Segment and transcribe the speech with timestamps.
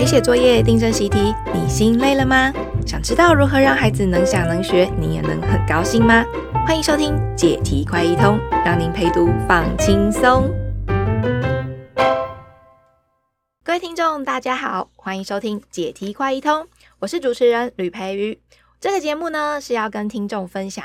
[0.00, 2.50] 陪写作业、订正习题，你心累了吗？
[2.86, 6.24] 想知道如何让孩子能想能学，你也能很高兴吗？
[6.66, 10.50] 欢迎收听解题快一通，让您陪读放轻松。
[13.62, 16.66] 各位听众，大家好，欢迎收听解题快一通，
[17.00, 18.40] 我是主持人吕培瑜。
[18.80, 20.84] 这个节目呢，是要跟听众分享。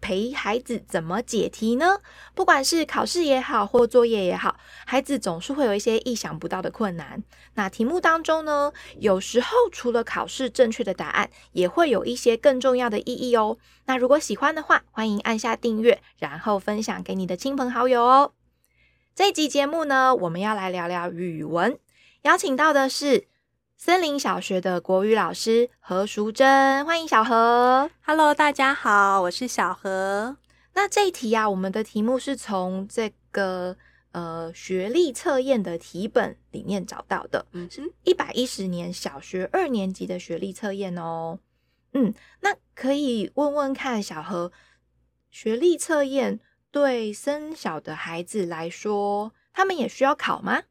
[0.00, 1.98] 陪孩子怎么解题呢？
[2.34, 7.22] 不管是考试也好，或作业也好，孩子总是会有一些意想不到的困难。
[7.54, 13.58] 那题目当中呢，有时候除了考试正确的答案，也会有一些更重要的意义哦。
[13.86, 18.32] 那如果喜欢的话，欢迎按下订阅，然后分享给你的亲朋好友哦。
[19.14, 21.78] 这一集节目呢，我们要来聊聊语文，
[22.22, 23.28] 邀请到的是。
[23.80, 27.88] 森林小学的国语老师何淑珍，欢迎小何。
[28.04, 30.36] Hello，大家好，我是小何。
[30.74, 33.76] 那这一题啊，我们的题目是从这个
[34.10, 41.38] 呃学历测验的题本里面找到的，嗯，是一百一十年小学二年级的学历测验哦。
[41.92, 44.50] 嗯，那可以问问看小何，
[45.30, 46.40] 学历测验
[46.72, 50.64] 对生小的孩子来说，他们也需要考吗？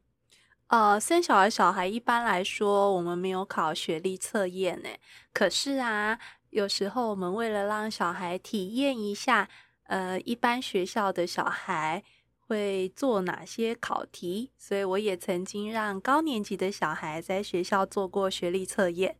[0.68, 4.88] 呃，生小孩小孩一般来说，我们没有考学历测验呢。
[5.32, 6.18] 可是啊，
[6.50, 9.48] 有时候我们为了让小孩体验一下，
[9.84, 12.04] 呃，一般学校的小孩
[12.38, 19.16] 会做哪些考题，所以我也曾经让高年级的小孩在学校做过学历测验。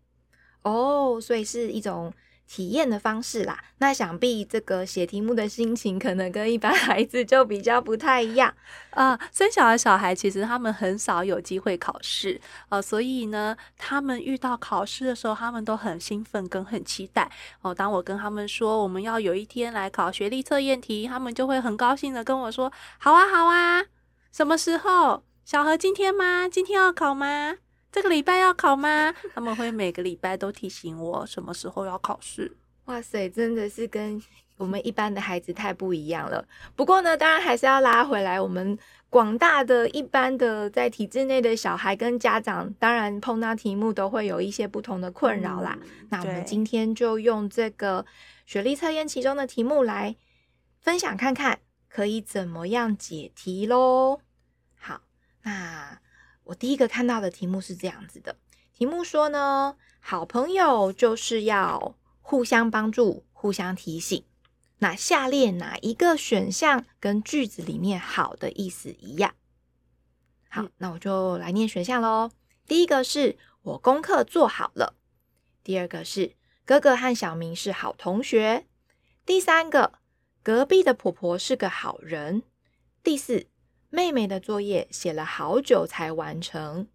[0.62, 2.12] 哦，所以是一种。
[2.49, 8.53] 体验的方式啦，那想必这个写题目的心情可能跟一般孩子就比较不太一样
[8.91, 9.11] 啊。
[9.13, 12.41] 呃，森小的小孩其实他们很少有机会考试，
[12.71, 17.31] 呃，所以呢，他们遇到考试的时候，他们都很兴奋跟很期待。
[17.61, 23.85] 哦，当我跟他们说我们要有一天来考学历测验题，他们就会很高兴的跟我说：“好啊，好啊，
[24.33, 25.23] 什么时候？
[25.45, 26.49] 小何今天吗？
[26.49, 27.57] 今天要考吗？”
[27.91, 29.14] 这个礼拜要考吗？
[29.34, 32.56] 他们会每个礼拜都提醒我什么时候要考试。
[32.84, 34.22] 哇塞，真的是跟
[34.56, 36.47] 我们一般的孩子太不一样了。
[36.75, 38.78] 不过呢，当然还是要拉回来，我们
[39.10, 45.78] 广大的一般的在体制内的小孩跟家长，当然碰到题目都会有一些不同的困扰啦。
[45.82, 48.04] 嗯，那我们今天就用这个
[48.47, 50.16] 学历测验其中的题目来
[50.81, 54.21] 分享看看，可以怎么样解题喽。
[54.78, 55.03] 好，
[55.43, 55.98] 那。
[56.48, 58.36] 我第一个看到的题目是这样子的，
[58.72, 64.25] 题目说呢，好朋友就是要互相帮助、互相提醒。
[64.78, 69.34] 那下列哪一个选项跟句子里面“好”的意思一样？
[70.48, 72.31] 好，那我就来念选项喽。
[72.66, 74.94] 第一个是我功课做好了，
[75.62, 76.34] 第二个是
[76.65, 78.66] 哥哥和小明是好同学，
[79.26, 79.98] 第三个
[80.42, 82.42] 隔壁的婆婆是个好人，
[83.03, 83.48] 第四。
[83.91, 86.88] 妹妹的作业写了好久才完成。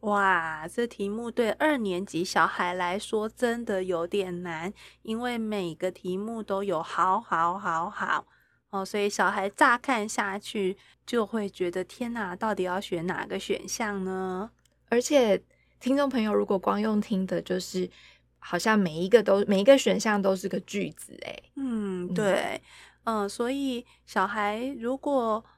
[0.00, 8.26] 哇，这题目对二年级小孩来说真的有点难，因为每个题目都有好好好好
[8.70, 14.50] 哦，所以小孩乍看下去就会觉得天哪，到底要选哪个选项呢？
[14.88, 15.42] 而且
[15.80, 17.90] 听众朋友如果光用听的，就是
[18.38, 21.42] 好像每一个都每一个选项都是个句子诶。
[21.56, 22.62] 嗯，对，
[23.02, 25.52] 嗯，嗯，所以小孩如果嗯、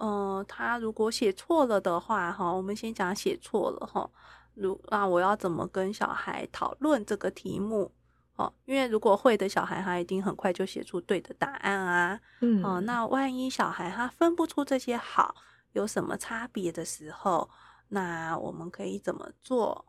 [0.00, 4.10] 呃，他如果写错了的话，哈，我们先讲写错了哈。
[4.54, 7.92] 如那我要怎么跟小孩讨论这个题目？
[8.36, 12.18] 哦，因为如果会的小孩，他一定很快就写出对的答案啊。
[12.40, 15.34] 嗯，哦，那万一小孩他分不出这些好
[15.72, 17.50] 有什么差别的时候，
[17.88, 19.84] 那我们可以怎么做？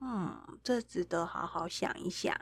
[0.00, 2.32] 嗯，这值得好好想一想。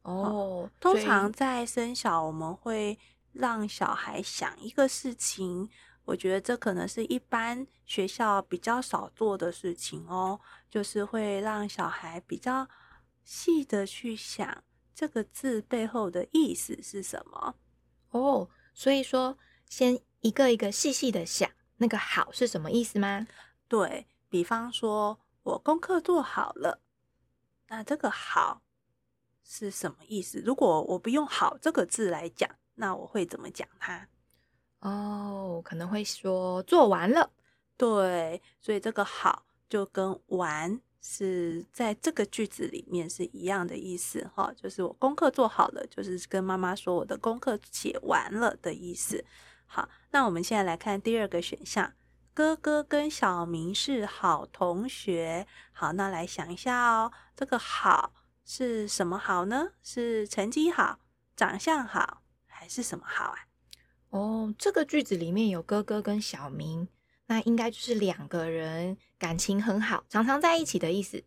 [0.00, 2.98] 哦，通常在生小，我们会
[3.32, 5.68] 让小孩想一个事情。
[6.04, 12.68] 我觉得这可能是一般学校比较少做的事情哦，就是会让小孩比较
[13.22, 17.54] 细的去想这个字背后的意思是什么
[18.10, 18.48] 哦。
[18.74, 23.26] 所以说，先一个一个细细的想那个“好”是什么意思吗？
[23.68, 26.80] 对，比方说，我功课做好了，
[27.68, 28.62] 那这个“好”
[29.44, 30.40] 是什么意思？
[30.40, 34.08] 如果我不用“好”这个字来讲，那我会怎么讲它？
[34.80, 37.30] 哦，可能会说做完了，
[37.76, 49.24] 对，所以这个好就跟完是在这个句子里面是一样的意思哈，就是我功课做好了，就是跟妈妈说我的功课写完了的意思。
[49.66, 51.92] 好，那我们现在来看第二个选项，
[52.32, 55.46] 哥哥跟小明是好同学。
[55.72, 58.12] 好，那来想一下哦，这个好
[58.44, 59.72] 是什么好呢？
[59.82, 60.98] 是成绩好、
[61.36, 63.49] 长相好，还是什么好啊？
[64.10, 66.88] 哦，这个句子里面有哥哥跟小明，
[67.26, 71.24] 那应该就是两个人感情很好，常常在一起的意思。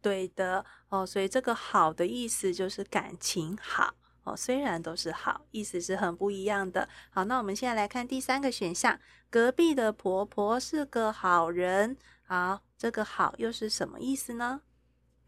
[0.00, 4.36] 对的哦，所以这个“好”的意思就是感情好哦。
[4.36, 6.88] 虽然都是好，意思是很不一样的。
[7.10, 11.96] 好，那我们现在来看第三个选项，隔壁的婆婆是个好人。
[12.22, 14.60] 好，这个“好”又是什么意思呢？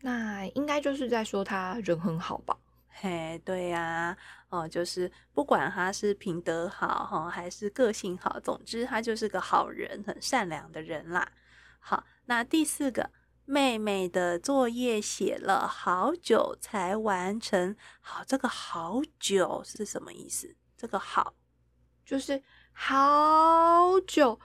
[0.03, 2.57] 那应该就是在说她人很好吧。
[2.93, 4.17] 嘿，对呀、啊，
[4.49, 11.31] 哦，就是不管他是品德好哈，还是个性好，总之他就是个好人，很善良的人啦。
[11.79, 13.11] 好，那第四个，
[13.47, 17.75] 妹妹的作业写了好久才完成。
[18.01, 20.55] 好，这个好久是什么意思？
[20.77, 21.35] 这个好
[22.05, 22.43] 就是
[22.73, 24.39] 好久，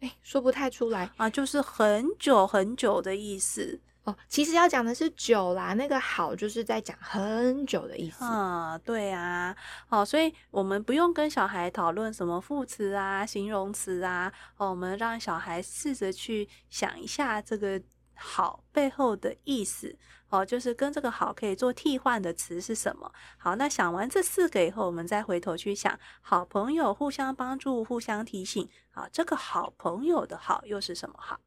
[0.00, 3.80] 哎，说不太出来啊，就是很久很久的意思。
[4.04, 8.24] 哦，其实要讲的是久啦，那个好就是在讲很久的意思。
[8.24, 9.54] 嗯，对啊，
[9.88, 17.80] 哦，所以我们不用跟小孩讨论什么副词啊、形容词啊，哦，我们让小孩试着去想一下这个
[18.14, 19.96] 好背后的意思。
[20.30, 23.12] 哦，就是跟这个好可以做替换的词是什么？
[23.36, 28.66] 好，那想完这四个以后，我们再回头去想，好朋友互相帮助、互相提醒。
[28.92, 31.38] 啊，这个好朋友的好又是什么好？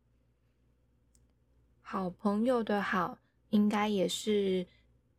[1.88, 3.16] 好朋友的好，
[3.52, 4.66] 应该也是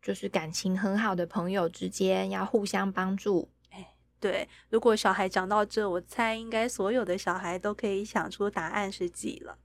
[0.01, 3.49] 就是感情很好的朋友之间要互相帮助。
[3.69, 9.57] 哎，对，如果小孩讲到这，我猜应该所有的小孩都可以想出答案是几了。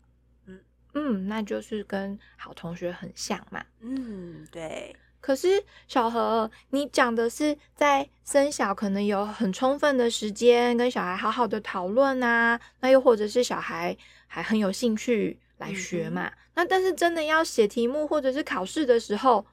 [0.46, 0.60] 嗯
[0.94, 3.64] 嗯，那就是跟好同学很像嘛。
[3.80, 4.94] 嗯，对。
[5.20, 5.48] 可是
[5.88, 13.96] 小何，你讲的是在生小可能有很充分的时间跟小孩好好的讨论啊，那又或者是小孩
[14.28, 15.40] 还很有兴趣。
[15.62, 19.46] 来学嘛，嗯、那但是真的要写题目或者是考试的时候，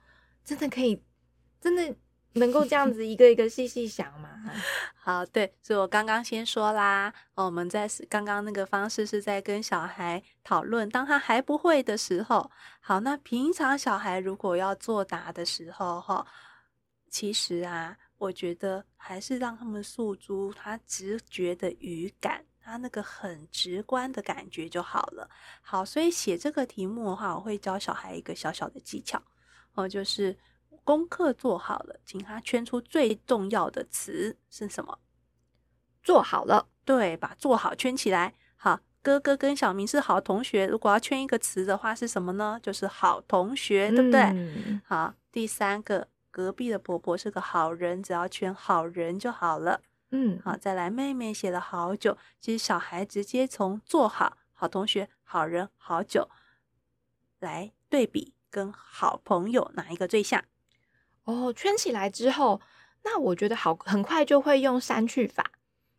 [0.44, 1.00] 真的可以，
[1.60, 1.94] 真的
[2.34, 4.28] 能够这样 子一个一个细细想吗？
[4.94, 16.26] 好，对，所以我刚刚先说啦，我们在刚刚那个方式是在跟小孩讨论，当他还不会的时候，好，那平常小孩如果要作答的时候，哈，
[17.08, 22.44] 其实啊，我觉得还是让他们诉诸他直觉的语感。
[22.70, 25.28] 他那个很直观的感觉就好了。
[25.60, 29.20] 好，所以写这个题目的话，我会教小孩一个小小的技巧
[29.74, 30.38] 哦，就是
[30.84, 34.98] 功课做好了，请他圈出最重要的词是什么？
[36.02, 38.34] 做好了，对，把做好圈起来。
[38.56, 42.58] 好，哥哥跟小明是好同学，如果要圈一个词的话是什么呢？
[42.62, 44.20] 就是好同学，对不对？
[44.22, 44.80] 嗯。
[44.86, 49.82] 好，第三个，隔壁的婆婆是个好人，只要圈好人就好了。
[50.12, 52.18] 嗯，好，再来，妹妹写了好久。
[52.40, 56.28] 其实小孩直接从做好、好同学、好人、好久
[57.38, 60.44] 来对比，跟好朋友哪一个最像？
[61.24, 62.60] 哦，圈起来之后，
[63.04, 65.52] 那我觉得好，很快就会用删去法，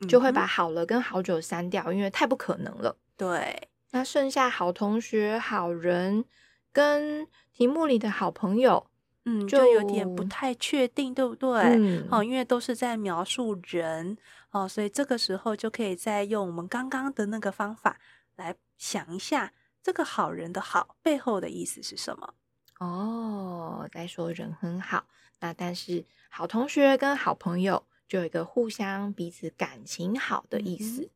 [0.10, 2.98] 就会把好了跟好久删掉，嗯，因为太不可能了。
[3.16, 6.26] 对，那剩下好同学、好人
[6.74, 8.91] 跟题目里的好朋友。
[9.26, 11.50] 嗯，就有点不太确定，对不对？
[11.62, 14.18] 嗯，哦，因为都是在描述人
[14.50, 18.00] 哦，所以这个时候就可以再用我们刚刚的那个方法
[18.36, 19.54] 来想一下，
[19.84, 22.34] 这个好人的好背后的意思是什么？
[22.80, 25.06] 哦，在说人很好，
[25.40, 31.08] 那但是好同学跟好朋友就有一个互相彼此感情好的意思。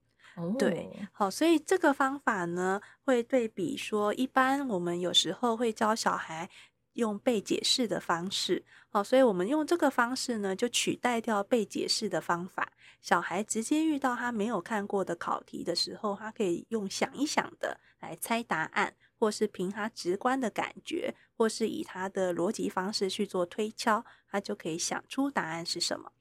[0.59, 6.51] 对，好，所以这个方法呢，会对比说，一般我们有时候会教小孩。
[6.95, 12.73] 用被解释的方式，哦，所以我们用这个方式呢，就取代掉被解释的方法。
[13.01, 26.11] 小孩直接遇到他没有看过的考题的时候，他可以用想一想的来猜答案，或是凭他直观的感觉，或是以他的逻辑方式去做推敲，他就可以想出答案是什么。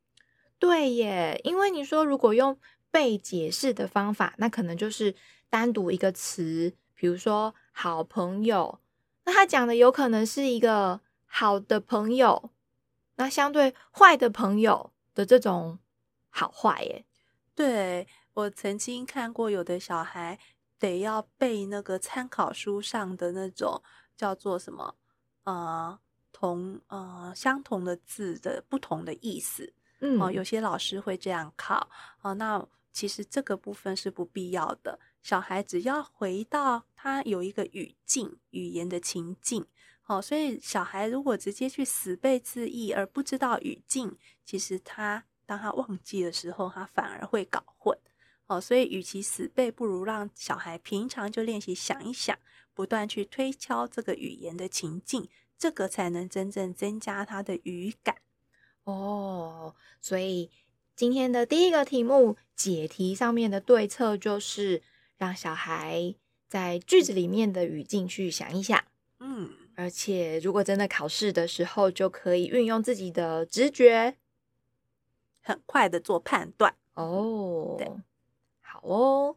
[0.59, 2.59] 对耶，因为你说如果用
[2.91, 5.15] 被解释的方法，那可能就是
[5.49, 8.81] 单独一个词，比如说好朋友。
[9.25, 12.51] 那他讲的有可能是一个好的朋友，
[13.17, 15.79] 那相对坏的朋友的这种
[16.29, 17.05] 好坏耶。
[17.55, 20.39] 对，我曾经看过，有的小孩
[20.79, 23.83] 得要背那个参考书上的那种
[24.17, 24.97] 叫做什么
[25.45, 25.99] 呃
[26.33, 29.73] 同呃相同的字的不同的意思。
[30.01, 31.89] 嗯，哦，有些老师会这样考。
[32.21, 32.63] 哦，那
[32.93, 34.99] 其实这个部分是不必要的。
[35.25, 39.65] 小孩只要回到他有一个语境、语言的情境，
[40.05, 47.99] 哦，所以小孩如果直接去死背字义而不知道语境，其实他当他忘记的时候，他反而会搞混，
[48.49, 52.39] 哦，所以与其死背，不如让小孩平常就练习想一想，
[52.75, 55.27] 不断去推敲这个语言的情境，
[55.57, 58.17] 这个才能真正增加他的语感。
[58.83, 60.51] 哦，所以
[60.95, 64.83] 今天的第一个题目解题上面的对策就是。
[65.25, 66.15] 让小孩
[66.47, 68.85] 在句子里面的语境去想一想。
[69.21, 74.17] 嗯，而且如果真的考试的时候，就可以运用自己的直觉，
[75.41, 76.77] 很快的做判断。
[76.93, 77.91] 哦，对，
[78.61, 79.37] 好哦。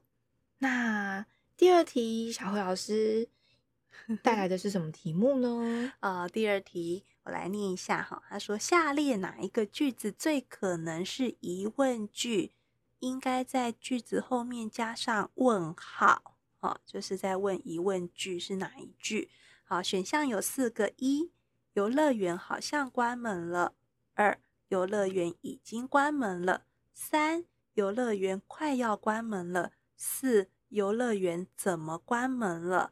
[0.58, 1.25] 那
[1.56, 3.29] 第二题，小慧老师
[4.22, 5.94] 带来的是什么题目呢？
[6.01, 8.22] 呃，第二题我来念一下哈。
[8.27, 12.51] 他说：“下列哪一个句子最可能是疑问句？
[13.00, 16.38] 应该在句子后面加上问号。
[16.60, 19.30] 哦，就是在问疑问句是哪一句？
[19.63, 21.32] 好，选项有四个：一，
[21.74, 23.74] 游乐园好像关门了；
[24.16, 24.39] 二，
[24.70, 26.63] 游乐园已经关门了；
[26.94, 32.92] 三，游乐园快要关门了。”四，游乐园怎么关门了？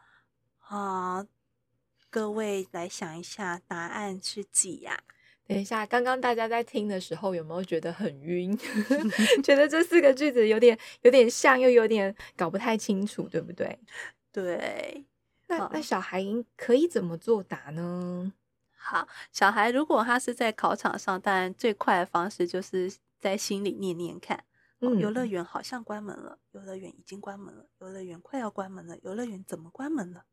[0.59, 1.25] 啊，
[2.09, 5.03] 各位来想一下，答案是几呀？
[5.47, 8.57] 等一下，刚刚大家在听的时候有没有觉得很晕？
[9.43, 13.77] 觉得这四个句子有点有点像，又有点搞不太清楚，对不对？
[14.31, 15.05] 对。
[15.47, 16.23] 那那小孩
[16.57, 18.33] 可以怎么作答呢？
[18.75, 24.43] 好，小孩如果他是在考场上，当然最快的方式就是在心里念念看。
[24.79, 30.25] 哦，游乐园好像关门了，游乐园已经关门了，游乐园快要关门了，游乐园怎么关门了？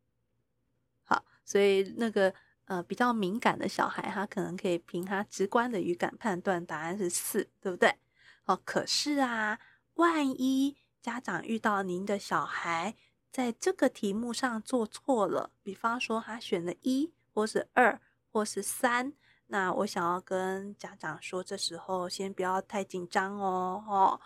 [1.04, 2.34] 好，所以那个
[2.66, 7.96] 呃比较敏感的小孩，他可能可以凭他直观的语感判断答案是四，对不对？
[8.44, 9.58] 哦，可是啊，
[9.94, 12.96] 万一家长遇到您的小孩
[13.30, 18.00] 在这个题目上做错了，比方说他选了一，或是二，
[18.30, 19.12] 或是三。
[19.46, 24.20] 那我想要跟家长说，这时候先不要太紧张哦，哦，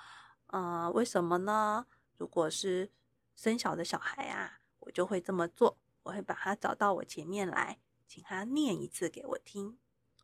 [0.46, 1.86] 呃，为什么呢？
[2.16, 2.90] 如果是
[3.34, 9.78] 生小的小孩啊，我就会这么做，我会把他找到我前面来，请他念一次给我听，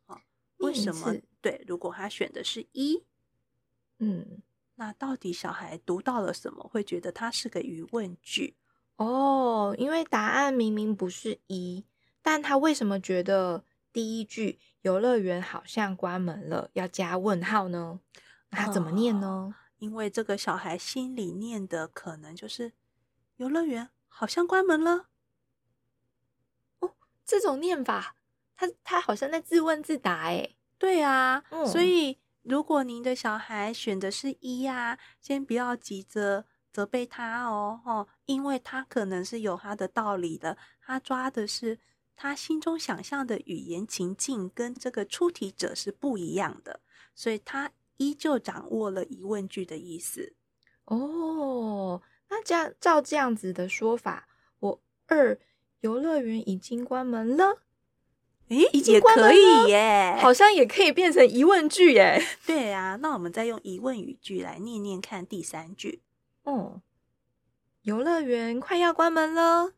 [0.05, 0.21] 哦，
[0.57, 1.15] 为什么？
[1.41, 3.03] 对，如果他选的是一，
[3.99, 4.41] 嗯，
[4.75, 8.55] 那到底小孩读到了什么，会觉得它是个疑问句？
[8.95, 11.85] 哦，因为答案明明不是一，
[12.21, 13.63] 但他为什么觉得？
[13.93, 17.99] 第一句游乐园好像关门了，要加问号呢？
[18.49, 19.27] 他怎么念呢？
[19.27, 22.73] 哦，因为这个小孩心里念的可能就是
[23.35, 25.09] 游乐园好像关门了。
[27.23, 28.15] 哦，这种念法，
[28.55, 30.55] 他他好像在自问自答诶。
[30.77, 41.79] 对啊，嗯，所以如果您的小孩选的是一呀，先不要急着责备他哦，哦，因为他可能是有他的道理的，他抓的是。
[42.15, 46.79] 他心中想象的语言情境跟这个出题者是不一样的，
[47.15, 50.35] 所以他依旧掌握了疑问句的意思。
[50.85, 51.99] 哦，
[52.29, 55.37] 那这样照这样子的说法，我二
[55.83, 57.59] 游乐园已经关门了，
[58.47, 62.21] 诶，已经关门了，也可以耶， 好像也可以变成疑问句耶。
[62.45, 66.01] 对啊，那我们再用疑问语句来念念看第三句。
[66.43, 66.81] 哦，
[67.81, 69.73] 游乐园快要关门了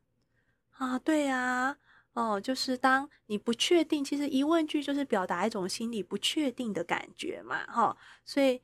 [0.78, 1.78] 啊，对啊。
[2.14, 7.98] 哦，就是当你不确定，其实疑问句就是表达一种心理不确定的感觉嘛，哈、哦。
[8.24, 8.62] 所以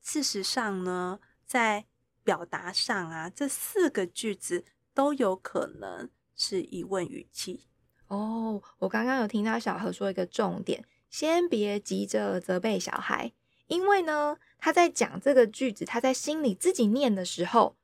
[0.00, 1.84] 事实上呢，在
[2.22, 7.66] 表达上啊，这四个句子都有可能是疑问语气。
[8.06, 13.32] 哦，我刚刚有听到小何说一个重点，先别急着责备小孩，
[13.66, 17.76] 因为呢，他在讲这个句子，他在心里自己念的时候，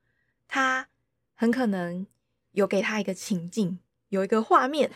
[0.48, 0.88] 他
[1.34, 2.06] 很可能
[2.52, 3.80] 有给他一个情境。
[4.10, 4.92] 有一个画面，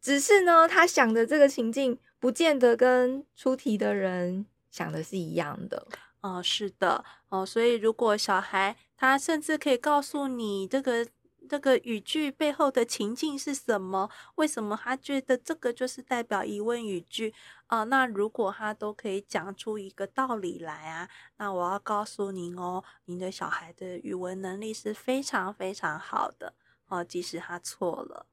[0.00, 5.88] 只是呢，他想的这个情境不见得跟出题的人想的是一样的。
[6.20, 11.04] 哦，是的，哦，所以如果小孩他甚至可以告诉你这个
[11.48, 17.34] 这个语句背后的情境是什么，为什么他觉得这个就是代表疑问语句
[17.66, 17.80] 啊？
[17.80, 26.54] 呃，那如果他都可以讲出一个道理来啊，那我要告诉您哦，您的小孩的语文能力是非常非常好的
[26.88, 28.26] 哦，即使他错了。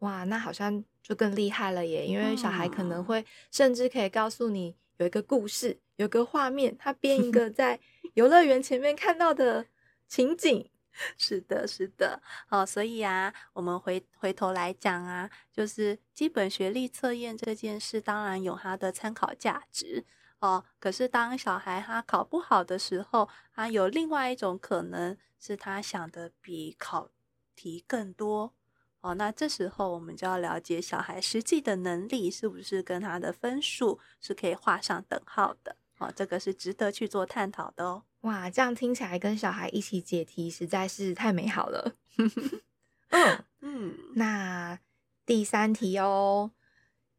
[0.00, 2.06] 哇，那好像就更厉害了耶！
[2.06, 7.80] 因为小孩可能会甚至可以告诉你有一个故事，有个画面，他编一个在
[8.14, 9.66] 游乐园前面看到的
[10.06, 10.70] 情景。
[11.18, 20.04] 是的，是的，哦，所以啊，我们回回头来讲啊，就是基本学历测验这件事，当然有它的参考价值
[20.40, 20.64] 哦。
[20.78, 27.10] 可是当小孩他考不好的时候，他有另外一种可能是他想的比考
[27.54, 28.54] 题更多。
[29.02, 35.76] 哦，那这时候我们就要了解小孩实际的能力是不是跟他的分数是可以画上等号的。
[35.98, 38.02] 哦，这个是值得去做探讨的哦。
[38.26, 41.94] 哇，这样听起来跟小孩一起解题实在是太美好了。
[43.10, 44.78] 嗯嗯，那
[45.24, 46.50] 第三题哦，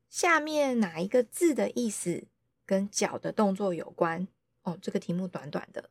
[0.09, 2.27] 下面哪一个字的意思
[2.65, 4.27] 跟脚的动作有关？
[4.63, 5.89] 哦，这个题目短短的，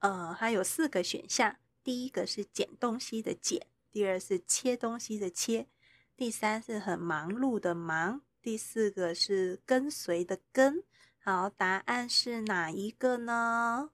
[0.00, 1.56] 呃，它有四个选项。
[1.82, 5.66] 第一个是捡东西的捡，第二是切东西的切，
[6.14, 10.84] 第三是很忙碌的忙，第四个是跟随的跟。
[11.18, 13.90] 好，答案是哪一个呢？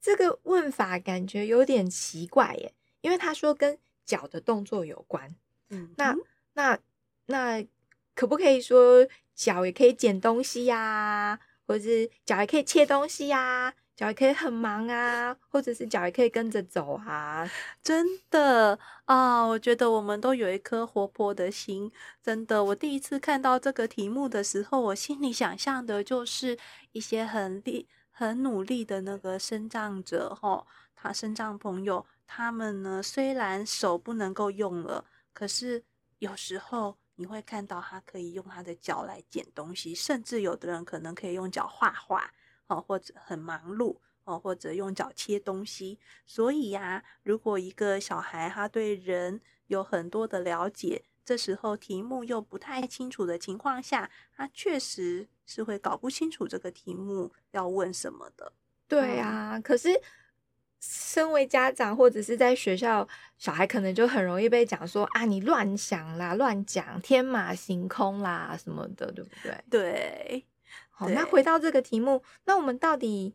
[0.00, 5.34] 这个问法感觉有点奇怪耶，因为他说跟脚的动作有关。
[5.68, 6.16] 嗯，那
[6.54, 6.78] 那
[7.26, 7.64] 那
[8.14, 11.40] 可不可以说脚也可以捡东西呀、啊？
[11.66, 13.74] 或者是脚也可以切东西呀、啊？
[13.94, 17.48] 脚也可以很忙啊，或者是脚也可以跟着走啊？
[17.84, 21.92] 真的啊，我觉得我们都有一颗活泼的心。
[22.22, 26.58] 真的，我第一次看到这个题目的时候，我心里想象的就是
[26.92, 27.86] 一些很力、
[28.20, 35.82] 很努力的那个身障者，吼，他身障朋友，他们呢，虽然手不能够用了，可是
[36.18, 42.30] 有时候你会看到他可以用他的脚来捡东西，甚至有的人可能可以用脚画画。
[42.66, 45.98] 哦，或者很忙碌哦，或者用脚切东西。
[46.26, 58.52] 所以呀、如果一个小孩他对人有很多的了解，这时候题目又不太清楚的情况下，他确实是会搞不清楚这个题目要问什么的。
[58.86, 59.88] 对啊，嗯、可是
[60.78, 69.64] 身为家长或者是在学校，小孩可能就很容易被讲说啊，你乱想啦，乱讲，天马行空啦什么的，对不对？
[69.68, 70.46] 对。
[70.90, 73.34] 好，那回到这个题目，那我们到底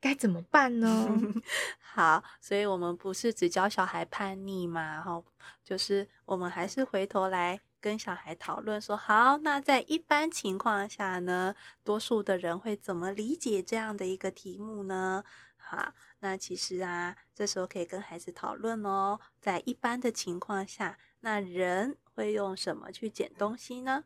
[0.00, 1.08] 该怎么办呢？
[1.80, 5.00] 好，所以我们不是只教小孩叛逆嘛？
[5.00, 5.22] 哈，
[5.62, 15.22] 就是我们还是回头来跟小孩讨论说，好，那在一般情况下呢，多数的人会怎么理解这样的一个题目呢？
[15.58, 24.04] 好，那其实啊，这时候可以跟孩子讨论哦，在一般的情况下，那人会用什么去捡东西呢？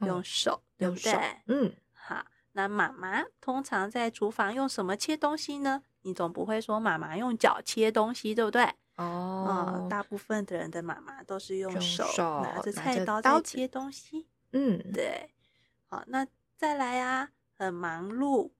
[0.00, 1.42] 用手，嗯、对不对？
[1.46, 1.76] 嗯。
[1.92, 5.84] 好，那妈妈通常在厨房用什么切东西呢？
[6.02, 8.74] 你总不会说妈妈用脚切东西，对不对？
[8.96, 12.04] 哦，嗯、大部分的人的妈妈都是用手，
[12.42, 14.26] 拿着菜刀在切东西。
[14.52, 15.30] 嗯，对。
[15.86, 18.50] 好，那再来啊，很忙碌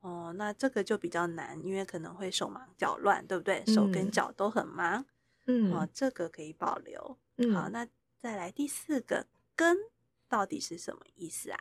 [0.00, 3.64] 哦，那这个就比较难，因为可能会手忙脚乱，对不对？
[3.66, 5.06] 嗯、手跟脚都很忙。
[5.46, 7.18] 嗯，哦，这个可以保留。
[7.36, 7.86] 嗯，好，那
[8.18, 9.76] 再来第四个，跟
[10.28, 11.60] 到底是什么意思啊？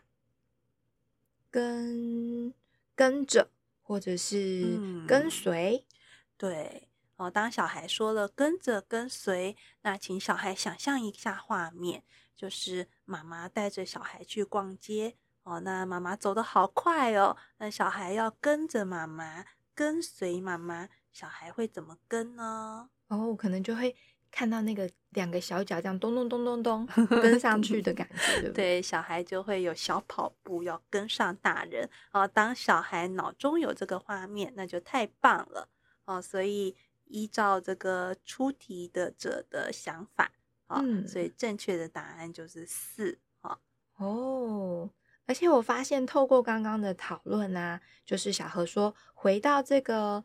[1.49, 2.53] 跟
[2.95, 3.49] 跟着，
[3.81, 5.95] 或者是跟随，嗯，
[6.37, 6.88] 对
[7.19, 7.29] 哦。
[7.29, 12.03] 当小孩说了跟着跟随，那请小孩想象一下画面，
[12.35, 15.59] 就是妈妈带着小孩去逛街哦。
[15.59, 22.89] 那妈妈走得好快哦，那小孩要跟着妈妈，跟随妈妈，小孩会怎么跟呢？
[23.09, 23.95] 哦，可能就会。
[24.31, 28.77] 看到那个两个小脚这样咚咚咚咚咚跟上去的感觉，对不对？
[28.77, 32.27] 对，小孩就会有小跑步要跟上大人哦。
[32.27, 35.67] 当小孩脑中有这个画面，那就太棒了
[36.05, 36.21] 哦。
[36.21, 36.75] 所以
[37.09, 40.31] 依照这个出题的者的想法
[40.65, 43.59] 啊，嗯，所以正确的答案就是四啊。
[43.97, 44.89] 哦，
[45.25, 50.23] 而且我发现透过刚刚的讨论啊，就是小何说回到这个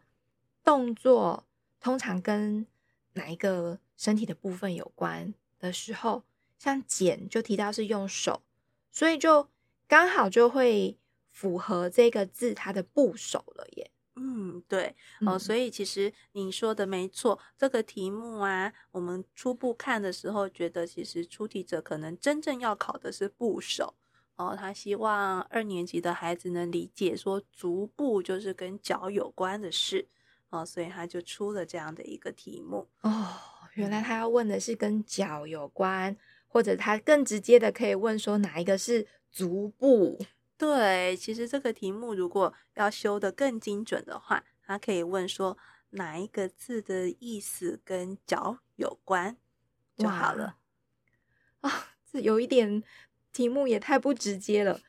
[0.62, 1.44] 动作，
[1.80, 2.66] 通常跟
[3.14, 3.80] 哪一个？
[3.96, 6.24] 身体的部分有关的时候，
[6.58, 8.42] 像剪就提到是用手，
[8.90, 9.48] 所以就
[9.86, 10.98] 刚好就会
[11.30, 13.92] 符合这个字它的部首了耶。
[14.16, 14.94] 嗯，对
[15.26, 23.94] 哦，所以其实你说的没错，这个题目啊，我们初步看的时候觉得，其实出题者可能真正要考的是部首
[24.36, 30.06] 哦，他希望二年级的孩子能理解说足部就是跟脚有关的事
[30.50, 33.26] 哦，所以他就出了这样的一个题目哦。
[33.74, 40.16] 原来他要问的是跟脚有关，或者他更直接的可以问说哪一个是足部？
[40.56, 45.58] 对，其实这个题目如果要修的更精准的话，他可以问说
[45.90, 49.36] 哪一个字的意思跟脚有关
[49.96, 50.56] 就好了。
[51.60, 52.82] 啊，这有一点
[53.32, 54.80] 题目也太不直接了。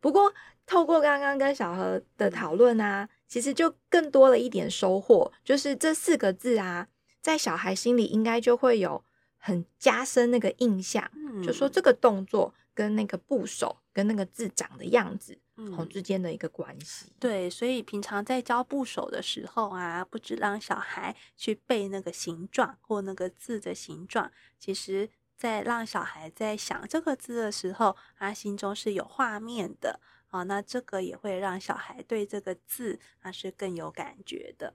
[0.00, 0.32] 不过
[0.64, 6.88] 透过刚刚跟小何的讨论啊，其实就更多了一点收获，就是这四个字啊。
[7.20, 9.04] 在小孩心里应该就会有
[9.36, 17.12] 很加深那个印象，嗯、就说这个动作跟那个部首跟那个字长的样子，嗯，之间的一个关系。
[17.18, 30.44] 对，所以平常在教部首的时候啊，不止让小孩去背那个形状或那个字的形状，其实在让小孩在想这个字的时候，他心中是有画面的啊、哦。
[30.44, 34.74] 那这个也会让小孩对这个字啊是更有感觉的。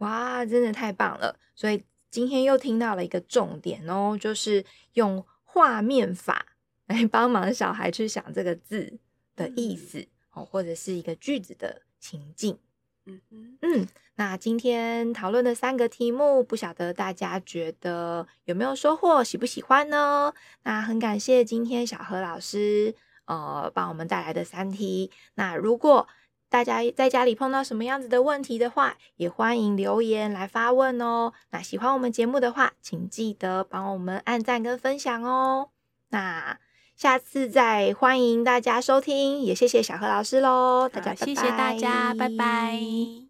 [0.00, 1.40] 哇，真的太棒了！
[1.54, 6.44] 所以今天又听到了一个重点哦，就是用画面法
[6.92, 8.98] 来帮忙小孩去想这个字
[9.34, 12.58] 的意思哦，或者是一个句子的情境。
[13.04, 20.32] 嗯嗯嗯，那今天讨论的三个题目，不晓得大家觉得有没有收获，喜不喜欢呢？
[20.62, 25.10] 那很感谢今天小何老师呃帮我们带来的三题。
[25.34, 26.06] 那如果
[26.48, 31.32] 大家在家里碰到什么样子的问题的话，也欢迎留言来发问哦。
[31.50, 35.70] 那喜欢我们节目的话，请记得帮我们按赞跟分享哦。
[36.10, 36.60] 那
[37.02, 40.88] 下次再欢迎大家收听，也谢谢小何老师喽。
[40.88, 43.22] 大家拜拜，谢谢大家，拜拜。